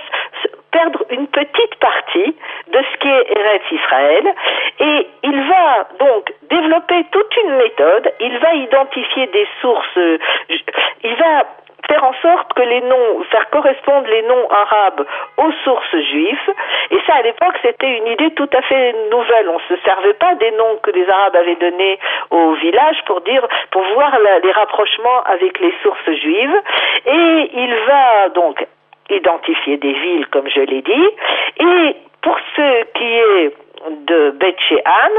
perdre 0.71 1.03
une 1.09 1.27
petite 1.27 1.75
partie 1.79 2.35
de 2.71 2.79
ce 2.91 2.97
qui 2.99 3.07
est 3.07 3.39
Eretz 3.39 3.71
Israël 3.71 4.33
et 4.79 5.07
il 5.23 5.41
va 5.49 5.87
donc 5.99 6.31
développer 6.49 7.05
toute 7.11 7.37
une 7.43 7.55
méthode. 7.57 8.13
Il 8.19 8.37
va 8.39 8.53
identifier 8.53 9.27
des 9.27 9.47
sources. 9.61 9.97
euh, 9.97 10.17
Il 11.03 11.15
va 11.15 11.45
faire 11.88 12.03
en 12.03 12.13
sorte 12.22 12.53
que 12.53 12.62
les 12.62 12.82
noms, 12.82 13.24
faire 13.32 13.50
correspondre 13.50 14.08
les 14.08 14.22
noms 14.24 14.50
arabes 14.50 15.06
aux 15.38 15.51
sources 15.63 15.98
juives. 16.12 16.53
Et 16.91 17.00
ça, 17.06 17.15
à 17.15 17.22
l'époque, 17.22 17.56
c'était 17.62 17.98
une 17.98 18.08
idée 18.08 18.32
tout 18.32 18.50
à 18.53 18.62
fait 18.62 18.96
nouvelle. 19.12 19.50
On 19.50 19.60
se 19.67 19.75
servait 19.84 20.13
pas 20.13 20.36
des 20.36 20.51
noms 20.51 20.77
que 20.84 20.91
les 20.91 21.10
Arabes 21.10 21.36
avaient 21.36 21.56
donnés 21.56 22.00
au 22.32 22.53
village 22.53 22.98
pour 23.06 23.22
dire, 23.22 23.46
pour 23.72 23.84
voir 23.94 24.17
les 24.44 24.51
rapprochements 24.51 25.24
avec 25.25 25.60
les 25.60 25.74
sources 25.84 26.12
juives. 26.12 26.62
Et 27.06 27.51
il 27.53 27.75
va 27.88 28.29
donc 28.29 28.65
identifier 29.10 29.77
des 29.77 29.94
villes, 29.94 30.27
comme 30.27 30.50
je 30.50 30.62
l'ai 30.62 30.82
dit. 30.82 31.10
Et 31.60 31.96
pour 32.22 32.38
ce 32.56 32.84
qui 32.94 33.06
est 33.06 33.66
de 33.89 34.32
Beth 34.32 34.60
She'an, 34.70 35.12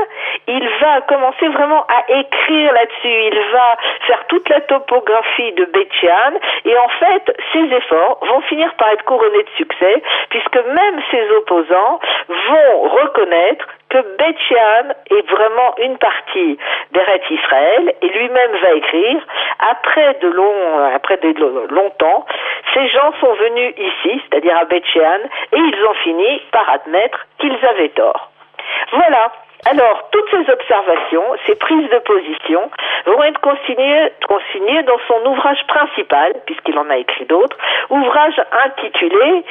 il 0.47 0.69
va 0.81 1.01
commencer 1.03 1.49
vraiment 1.49 1.85
à 1.87 2.13
écrire 2.21 2.73
là-dessus. 2.73 3.23
Il 3.33 3.41
va 3.53 3.77
faire 4.07 4.27
toute 4.29 4.49
la 4.49 4.61
topographie 4.63 5.53
de 5.53 5.65
Beth 5.67 5.93
She'an 6.01 6.33
et 6.65 6.77
en 6.77 6.89
fait, 6.89 7.37
ses 7.53 7.75
efforts 7.75 8.19
vont 8.27 8.41
finir 8.43 8.73
par 8.75 8.91
être 8.91 9.05
couronnés 9.05 9.43
de 9.43 9.51
succès 9.57 10.03
puisque 10.31 10.57
même 10.57 11.01
ses 11.11 11.31
opposants 11.31 12.01
vont 12.29 12.81
reconnaître 12.89 13.67
que 13.91 13.99
Beth 14.19 14.39
She'an 14.49 14.91
est 15.11 15.31
vraiment 15.31 15.75
une 15.79 15.97
partie 15.99 16.59
d'Eretz 16.93 17.31
Israël 17.31 17.95
et 18.03 18.09
lui-même 18.09 18.57
va 18.63 18.73
écrire 18.73 19.27
après 19.71 20.15
de 20.21 20.29
après 20.95 21.17
de 21.17 21.33
lo- 21.41 21.67
longtemps, 21.69 22.27
ces 22.75 22.87
gens 22.89 23.13
sont 23.21 23.33
venus 23.35 23.75
ici, 23.79 24.21
c'est-à-dire 24.29 24.57
à 24.57 24.65
She'an, 24.93 25.21
et 25.53 25.59
ils 25.59 25.85
ont 25.85 25.95
fini 25.95 26.43
par 26.53 26.69
admettre 26.71 27.27
qu'ils 27.39 27.59
avaient 27.65 27.89
tort. 27.91 28.31
Voilà. 28.93 29.33
Alors, 29.67 30.09
toutes 30.13 30.31
ces 30.31 30.51
observations, 30.53 31.25
ces 31.47 31.57
prises 31.57 31.91
de 31.91 31.99
position 31.99 32.71
vont 33.07 33.23
être 33.25 33.41
consignées, 33.41 34.13
consignées 34.29 34.83
dans 34.85 34.99
son 35.09 35.27
ouvrage 35.27 35.59
principal, 35.67 36.33
puisqu'il 36.47 36.79
en 36.79 36.89
a 36.91 36.97
écrit 36.97 37.25
d'autres, 37.27 37.57
ouvrage 37.91 38.41
intitulé 38.65 39.45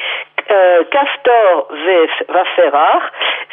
euh, 0.50 0.84
Kaftor 0.90 1.68
ve- 1.72 2.24
Vaferar. 2.32 3.02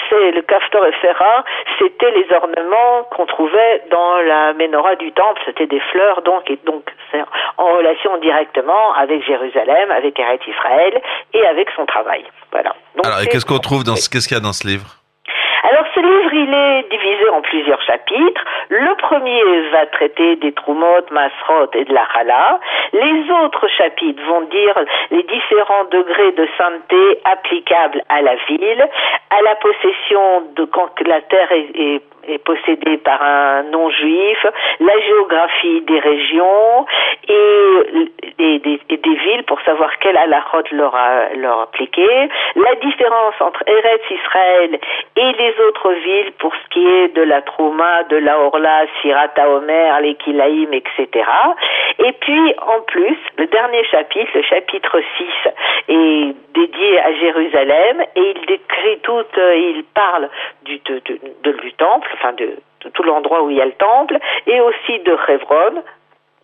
C'est 0.10 0.32
le 0.32 0.42
Kaftor 0.44 0.86
et 0.86 0.92
Ferrar, 0.94 1.44
c'était 1.80 2.12
les 2.12 2.32
ornements 2.32 3.04
qu'on 3.12 3.26
trouvait 3.26 3.82
dans 3.90 4.18
la 4.22 4.54
menorah 4.54 4.96
du 4.96 5.12
temple, 5.12 5.42
c'était 5.46 5.66
des 5.68 5.80
fleurs 5.92 6.22
donc 6.22 6.50
et 6.50 6.60
donc 6.66 6.84
c'est 7.12 7.22
en 7.58 7.66
relation 7.78 8.16
directement 8.18 8.94
avec 8.94 9.26
Jérusalem, 9.26 9.90
avec 9.92 10.18
Eretz 10.20 10.46
Israël 10.48 11.02
et 11.34 11.46
avec 11.48 11.70
son 11.76 11.86
travail. 11.86 12.24
Voilà. 12.52 12.76
Donc, 12.96 13.06
Alors, 13.06 13.20
qu'est-ce 13.30 13.46
qu'on 13.46 13.58
trouve 13.60 13.84
dans 13.84 13.96
ce, 13.96 14.10
qu'est-ce 14.10 14.28
qu'il 14.28 14.38
y 14.38 14.40
a 14.40 14.44
dans 14.44 14.54
ce 14.54 14.68
livre? 14.68 14.86
Alors 15.76 15.88
ce 15.94 16.00
livre, 16.00 16.34
il 16.34 16.54
est 16.54 16.90
divisé 16.90 17.30
en 17.30 17.42
plusieurs 17.42 17.82
chapitres. 17.82 18.42
Le 18.70 18.96
premier 18.96 19.70
va 19.72 19.86
traiter 19.88 20.38
des 20.38 20.54
Trumot, 20.54 21.02
Masrot 21.12 21.68
et 21.74 21.84
de 21.84 21.94
la 21.94 22.06
Chala. 22.14 22.62
Les 22.94 23.30
autres 23.44 23.68
chapitres 23.68 24.24
vont 24.26 24.42
dire 24.42 24.74
les 25.12 25.24
différents 25.24 25.84
degrés 25.92 26.32
de 26.32 26.48
sainteté 26.58 27.20
applicables 27.26 28.02
à 28.08 28.22
la 28.22 28.36
ville, 28.48 28.88
à 29.32 29.42
la 29.42 29.56
possession 29.56 30.44
de 30.56 30.64
quand 30.64 30.92
la 31.06 31.20
terre 31.22 31.52
est, 31.52 31.78
est- 31.78 32.02
est 32.28 32.98
par 33.04 33.22
un 33.22 33.64
non-juif, 33.64 34.46
la 34.80 35.00
géographie 35.00 35.82
des 35.82 36.00
régions 36.00 36.86
et, 37.28 38.10
et 38.40 38.60
des, 38.60 38.80
des 38.90 39.16
villes 39.16 39.44
pour 39.44 39.62
savoir 39.62 39.92
quel 40.00 40.18
halachot 40.18 40.64
leur, 40.72 40.96
a- 40.96 41.30
leur 41.36 41.60
appliquer, 41.62 42.30
la 42.56 42.76
différence 42.76 43.36
entre 43.42 43.64
Eretz 43.68 44.02
Israël 44.10 44.80
et 45.18 45.32
les 45.34 45.54
autres 45.68 45.92
villes 45.92 46.32
pour 46.40 46.54
ce 46.54 46.70
qui 46.70 46.86
est 46.88 47.16
de 47.16 47.22
la 47.22 47.42
Trouma, 47.42 48.04
de 48.04 48.18
la 48.18 48.40
Orla, 48.40 48.86
Sirata 49.02 49.50
Omer, 49.50 50.00
les 50.02 50.18
etc. 50.72 51.30
Et 52.00 52.12
puis, 52.14 52.56
en 52.62 52.82
plus, 52.82 53.18
le 53.38 53.48
dernier 53.48 53.84
chapitre, 53.86 54.32
le 54.36 54.44
chapitre 54.44 55.02
6, 55.18 55.50
est 55.88 56.36
dédié 56.54 57.00
à 57.02 57.14
Jérusalem 57.14 58.02
et 58.16 58.34
il 58.36 58.46
décrit 58.46 59.00
tout, 59.04 59.26
euh, 59.38 59.56
il 59.56 59.84
parle 59.94 60.30
du, 60.64 60.80
de, 60.80 61.02
de- 61.44 61.70
temple, 61.78 62.10
enfin 62.14 62.34
de, 62.34 62.58
tout 62.94 63.04
l'endroit 63.04 63.44
où 63.44 63.50
il 63.50 63.58
y 63.58 63.62
a 63.62 63.66
le 63.66 63.74
temple, 63.74 64.18
et 64.48 64.62
aussi 64.62 65.00
de 65.00 65.18
Hebron, 65.28 65.84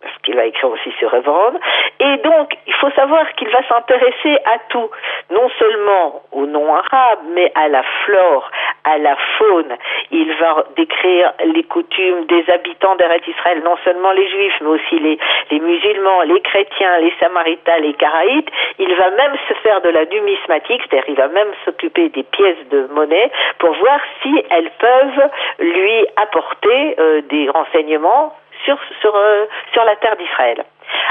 parce 0.02 0.18
qu'il 0.24 0.34
va 0.34 0.44
écrire 0.44 0.70
aussi 0.70 0.90
sur 0.98 1.14
Hebron. 1.14 1.54
Et 2.00 2.16
donc, 2.18 2.54
il 2.66 2.74
faut 2.74 2.90
savoir 2.90 3.32
qu'il 3.34 3.48
va 3.48 3.66
s'intéresser 3.68 4.36
à 4.44 4.58
tout, 4.68 4.90
non 5.30 5.48
seulement 5.58 6.22
au 6.32 6.46
nom 6.46 6.74
arabe, 6.74 7.20
mais 7.34 7.52
à 7.54 7.68
la 7.68 7.82
flore, 8.04 8.50
à 8.84 8.98
la 8.98 9.16
faune. 9.38 9.72
Il 10.10 10.32
va 10.34 10.64
décrire 10.76 11.32
les 11.44 11.62
coutumes 11.64 12.24
des 12.26 12.44
habitants 12.50 12.96
d'Eretz 12.96 13.26
Israël, 13.26 13.62
non 13.64 13.76
seulement 13.84 14.10
les 14.12 14.28
juifs, 14.28 14.58
mais 14.60 14.68
aussi 14.68 14.98
les, 14.98 15.18
les 15.50 15.60
musulmans, 15.60 16.22
les 16.22 16.40
chrétiens, 16.40 16.98
les 16.98 17.12
samaritains, 17.20 17.78
les 17.78 17.94
karaïtes. 17.94 18.48
Il 18.78 18.94
va 18.94 19.10
même 19.10 19.36
se 19.48 19.54
faire 19.54 19.80
de 19.82 19.90
la 19.90 20.04
numismatique, 20.06 20.82
c'est-à-dire 20.88 21.08
il 21.08 21.16
va 21.16 21.28
même 21.28 21.52
s'occuper 21.64 22.08
des 22.08 22.22
pièces 22.24 22.68
de 22.70 22.86
monnaie 22.92 23.30
pour 23.58 23.72
voir 23.74 24.00
si 24.22 24.44
elles 24.50 24.70
peuvent 24.78 25.30
lui 25.60 26.06
apporter 26.16 26.94
euh, 26.98 27.20
des 27.22 27.48
renseignements 27.50 28.34
sur, 28.64 28.76
sur, 29.00 29.14
euh, 29.14 29.46
sur 29.72 29.84
la 29.84 29.96
terre 29.96 30.16
d'Israël. 30.16 30.64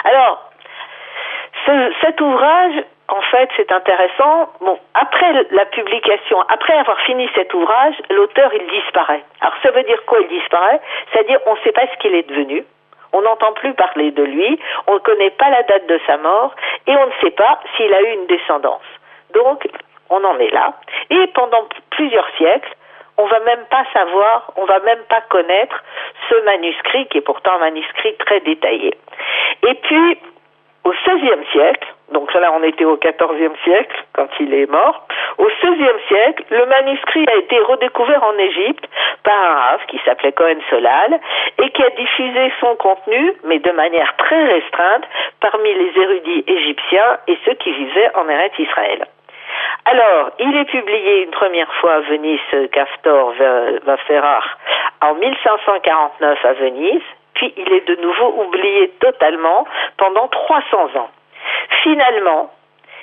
Alors, 0.05 0.49
ce- 1.65 1.91
cet 2.01 2.19
ouvrage, 2.21 2.83
en 3.12 3.22
fait, 3.22 3.50
c'est 3.58 3.72
intéressant. 3.72 4.50
Bon, 4.62 4.80
après 4.94 5.46
la 5.51 5.65
publication, 5.65 6.41
après 6.48 6.74
avoir 6.74 7.00
fini 7.01 7.30
cet 7.36 7.53
ouvrage, 7.53 7.96
l'auteur, 8.10 8.51
il 8.53 8.65
disparaît. 8.68 9.24
Alors, 9.41 9.53
ça 9.62 9.72
veut 9.72 9.84
dire 9.84 10.03
quoi, 10.06 10.20
il 10.22 10.27
disparaît? 10.30 10.80
C'est-à-dire, 11.12 11.39
on 11.46 11.56
ne 11.56 11.60
sait 11.60 11.74
pas 11.74 11.88
ce 11.94 11.98
qu'il 12.00 12.15
est 12.15 12.27
devenu. 12.27 12.63
On 13.13 13.22
n'entend 13.22 13.51
plus 13.51 13.74
parler 13.74 14.12
de 14.12 14.24
lui, 14.24 14.58
on 14.88 14.94
ne 14.94 15.00
connaît 15.00 15.32
pas 15.32 15.50
la 15.50 15.63
date 15.63 15.86
de 15.88 16.00
sa 16.08 16.15
mort, 16.15 16.56
et 16.88 16.96
on 16.96 17.08
ne 17.08 17.12
sait 17.22 17.32
pas 17.32 17.60
s'il 17.75 17.94
a 17.94 18.01
eu 18.01 18.13
une 18.13 18.27
descendance. 18.27 18.88
Donc, 19.34 19.68
on 20.10 20.24
en 20.24 20.39
est 20.39 20.51
là. 20.51 20.74
Et 21.10 21.27
pendant 21.27 21.68
plusieurs 21.89 22.30
siècles, 22.38 22.74
on 23.18 23.25
va 23.25 23.39
même 23.41 23.65
pas 23.70 23.84
savoir, 23.91 24.53
on 24.56 24.63
va 24.63 24.80
même 24.80 25.03
pas 25.10 25.22
connaître 25.27 25.84
ce 26.30 26.41
manuscrit 26.46 27.08
qui 27.08 27.18
est 27.18 27.22
pourtant 27.22 27.56
un 27.56 27.60
manuscrit 27.60 28.15
très 28.15 28.39
détaillé. 28.39 28.94
Et 29.68 29.74
puis, 29.75 30.18
au 30.86 30.91
XVIe 30.91 31.46
siècle, 31.51 31.88
donc 32.12 32.34
là 32.34 32.51
on 32.53 32.63
était 32.63 32.86
au 32.86 32.98
XIVe 32.98 33.56
siècle 33.63 34.03
quand 34.13 34.27
il 34.39 34.53
est 34.53 34.70
mort, 34.70 35.08
au 35.38 35.46
XVIe 35.46 36.08
siècle, 36.08 36.44
le 36.50 36.65
manuscrit 36.65 37.25
a 37.32 37.36
été 37.38 37.60
redécouvert 37.60 38.24
en 38.24 38.38
Égypte 38.38 38.86
par 39.24 39.38
un 39.38 39.53
rave 39.53 39.82
qui 39.88 40.00
s'appelait 40.06 40.32
Cohen 40.34 40.60
Solal 40.70 41.20
et 41.62 41.70
qui 41.70 41.84
a 41.84 41.89
diffusé 41.91 42.51
son 42.60 42.75
contenu, 42.75 43.34
mais 43.46 43.60
de 43.60 43.72
manière 43.72 44.15
très 44.18 44.44
restreinte, 44.46 45.03
parmi 45.39 45.74
les 45.74 46.01
érudits 46.01 46.44
égyptiens 46.48 47.18
et 47.27 47.38
ceux 47.46 47.53
qui 47.56 47.72
vivaient 47.72 48.12
en 48.15 48.27
Eretz 48.30 48.58
Israël. 48.60 49.06
Alors, 49.86 50.32
il 50.39 50.56
est 50.58 50.65
publié 50.65 51.24
une 51.24 51.32
première 51.32 51.72
fois 51.75 51.94
à 51.96 52.00
Venise, 52.01 52.39
Castor 52.72 53.34
Vaferrar, 53.84 54.58
en 55.01 55.15
1549 55.15 56.46
à 56.46 56.53
Venise, 56.53 57.01
puis 57.34 57.53
il 57.58 57.74
est 57.74 57.88
de 57.88 57.96
nouveau 57.96 58.44
oublié 58.46 58.89
totalement 59.00 59.65
pendant 59.98 60.27
300 60.27 60.98
ans. 60.98 61.10
Finalement, 61.83 62.51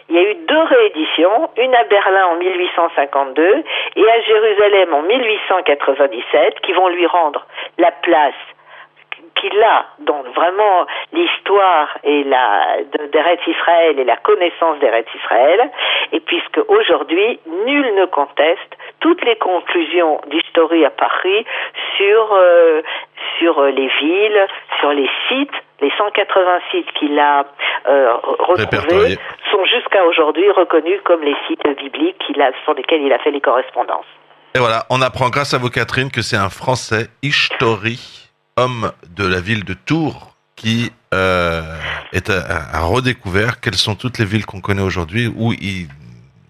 il 0.08 0.16
y 0.16 0.18
a 0.18 0.30
eu 0.30 0.34
deux 0.34 0.62
rééditions, 0.62 1.50
une 1.58 1.74
à 1.74 1.84
Berlin 1.84 2.26
en 2.28 2.36
1852 2.36 3.64
et 3.96 4.10
à 4.10 4.20
Jérusalem 4.22 4.94
en 4.94 5.02
1897, 5.02 6.60
qui 6.60 6.72
vont 6.72 6.88
lui 6.88 7.06
rendre 7.06 7.46
la 7.76 7.90
place 7.90 8.34
qu'il 9.40 9.62
a 9.62 9.86
dans 10.00 10.22
vraiment 10.34 10.86
l'histoire 11.12 11.98
et 12.04 12.24
la 12.24 12.78
d'Eretz 13.12 13.40
Israël 13.46 13.98
et 13.98 14.04
la 14.04 14.16
connaissance 14.16 14.78
d'Eretz 14.80 15.08
Israël, 15.14 15.70
et 16.12 16.20
puisque 16.20 16.60
aujourd'hui 16.68 17.40
nul 17.66 17.94
ne 17.94 18.06
conteste 18.06 18.76
toutes 19.00 19.24
les 19.24 19.36
conclusions 19.36 20.20
d'Historie 20.28 20.84
à 20.84 20.90
Paris 20.90 21.44
sur 21.96 22.32
euh, 22.32 22.82
sur 23.38 23.62
les 23.62 23.88
villes, 24.00 24.46
sur 24.80 24.92
les 24.92 25.08
sites, 25.28 25.54
les 25.80 25.92
180 25.96 26.58
sites 26.70 26.92
qu'il 26.92 27.18
a 27.18 27.44
euh, 27.86 28.14
retrouvés 28.40 29.18
sont 29.50 29.64
jusqu'à 29.64 30.04
aujourd'hui 30.04 30.50
reconnus 30.50 31.00
comme 31.04 31.22
les 31.22 31.36
sites 31.46 31.66
bibliques 31.78 32.18
qu'il 32.26 32.40
a, 32.42 32.50
sur 32.64 32.74
lesquels 32.74 33.02
il 33.02 33.12
a 33.12 33.18
fait 33.18 33.30
les 33.30 33.40
correspondances. 33.40 34.06
Et 34.54 34.58
voilà, 34.58 34.84
on 34.90 35.02
apprend 35.02 35.28
grâce 35.28 35.54
à 35.54 35.58
vous 35.58 35.70
Catherine 35.70 36.10
que 36.10 36.22
c'est 36.22 36.36
un 36.36 36.48
Français, 36.48 37.08
Ishtori, 37.22 38.27
homme 38.58 38.92
de 39.16 39.26
la 39.26 39.40
ville 39.40 39.64
de 39.64 39.74
Tours, 39.74 40.34
qui 40.56 40.92
euh, 41.14 41.78
est 42.12 42.30
à, 42.30 42.80
redécouvert 42.80 43.60
quelles 43.60 43.76
sont 43.76 43.94
toutes 43.94 44.18
les 44.18 44.24
villes 44.24 44.46
qu'on 44.46 44.60
connaît 44.60 44.82
aujourd'hui, 44.82 45.32
où 45.34 45.52
ils 45.52 45.88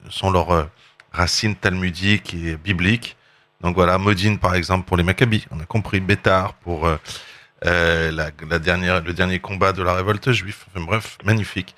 sont 0.08 0.30
leurs 0.30 0.50
euh, 0.50 0.64
racines 1.12 1.54
talmudiques 1.54 2.34
et 2.34 2.56
bibliques? 2.56 3.16
Donc 3.60 3.74
voilà, 3.74 3.98
Modine 3.98 4.38
par 4.38 4.54
exemple 4.54 4.86
pour 4.86 4.96
les 4.96 5.02
Maccabis, 5.02 5.46
on 5.50 5.60
a 5.60 5.66
compris, 5.66 6.00
Bétar 6.00 6.54
pour 6.54 6.86
euh, 6.86 6.96
euh 7.66 8.10
la, 8.12 8.30
la, 8.48 8.58
dernière, 8.58 9.02
le 9.02 9.12
dernier 9.12 9.40
combat 9.40 9.72
de 9.72 9.82
la 9.82 9.94
révolte 9.94 10.30
juive. 10.32 10.64
Enfin, 10.68 10.84
bref, 10.84 11.18
magnifique. 11.24 11.74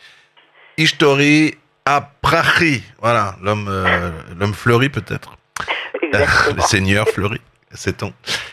Ishtori 0.76 1.54
Prachi, 2.22 2.82
voilà, 3.00 3.36
l'homme 3.42 3.66
euh, 3.68 4.10
l'homme 4.38 4.54
fleuri 4.54 4.88
peut-être. 4.88 5.36
le 6.12 6.60
Seigneur 6.62 7.08
fleuri, 7.08 7.40
c'est-on. 7.72 8.12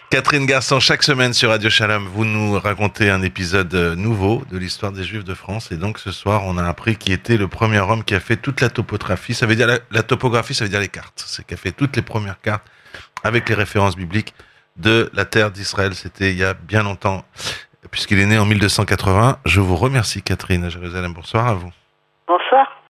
Catherine 0.09 0.45
Garçon, 0.45 0.79
chaque 0.79 1.03
semaine 1.03 1.33
sur 1.33 1.49
Radio 1.49 1.69
Shalom, 1.69 2.07
vous 2.07 2.23
nous 2.23 2.59
racontez 2.59 3.09
un 3.09 3.21
épisode 3.21 3.73
euh, 3.73 3.95
nouveau 3.95 4.43
de 4.51 4.57
l'histoire 4.57 4.91
des 4.91 5.03
Juifs 5.03 5.23
de 5.23 5.33
France. 5.33 5.71
Et 5.71 5.77
donc 5.77 5.97
ce 5.99 6.11
soir, 6.11 6.43
on 6.45 6.57
a 6.57 6.63
appris 6.63 6.95
qui 6.95 7.11
était 7.11 7.35
le 7.35 7.47
premier 7.47 7.79
homme 7.79 8.03
qui 8.03 8.13
a 8.13 8.19
fait 8.19 8.37
toute 8.37 8.61
la 8.61 8.69
topographie. 8.69 9.33
Ça 9.33 9.45
veut 9.45 9.55
dire 9.55 9.67
la, 9.89 10.03
topographie, 10.03 10.53
ça 10.53 10.65
veut 10.65 10.69
dire 10.69 10.79
les 10.79 10.87
cartes. 10.87 11.23
C'est 11.27 11.45
qui 11.45 11.53
a 11.53 11.57
fait 11.57 11.71
toutes 11.71 11.95
les 11.95 12.03
premières 12.03 12.39
cartes 12.41 12.65
avec 13.23 13.49
les 13.49 13.55
références 13.55 13.95
bibliques 13.95 14.33
de 14.77 15.09
la 15.13 15.25
terre 15.25 15.51
d'Israël. 15.51 15.95
C'était 15.95 16.31
il 16.31 16.37
y 16.37 16.43
a 16.43 16.53
bien 16.53 16.83
longtemps, 16.83 17.25
puisqu'il 17.89 18.19
est 18.19 18.27
né 18.27 18.37
en 18.37 18.45
1280. 18.45 19.39
Je 19.45 19.59
vous 19.59 19.75
remercie, 19.75 20.21
Catherine 20.21 20.63
à 20.63 20.69
Jérusalem. 20.69 21.13
Bonsoir 21.13 21.47
à 21.47 21.53
vous. 21.55 21.71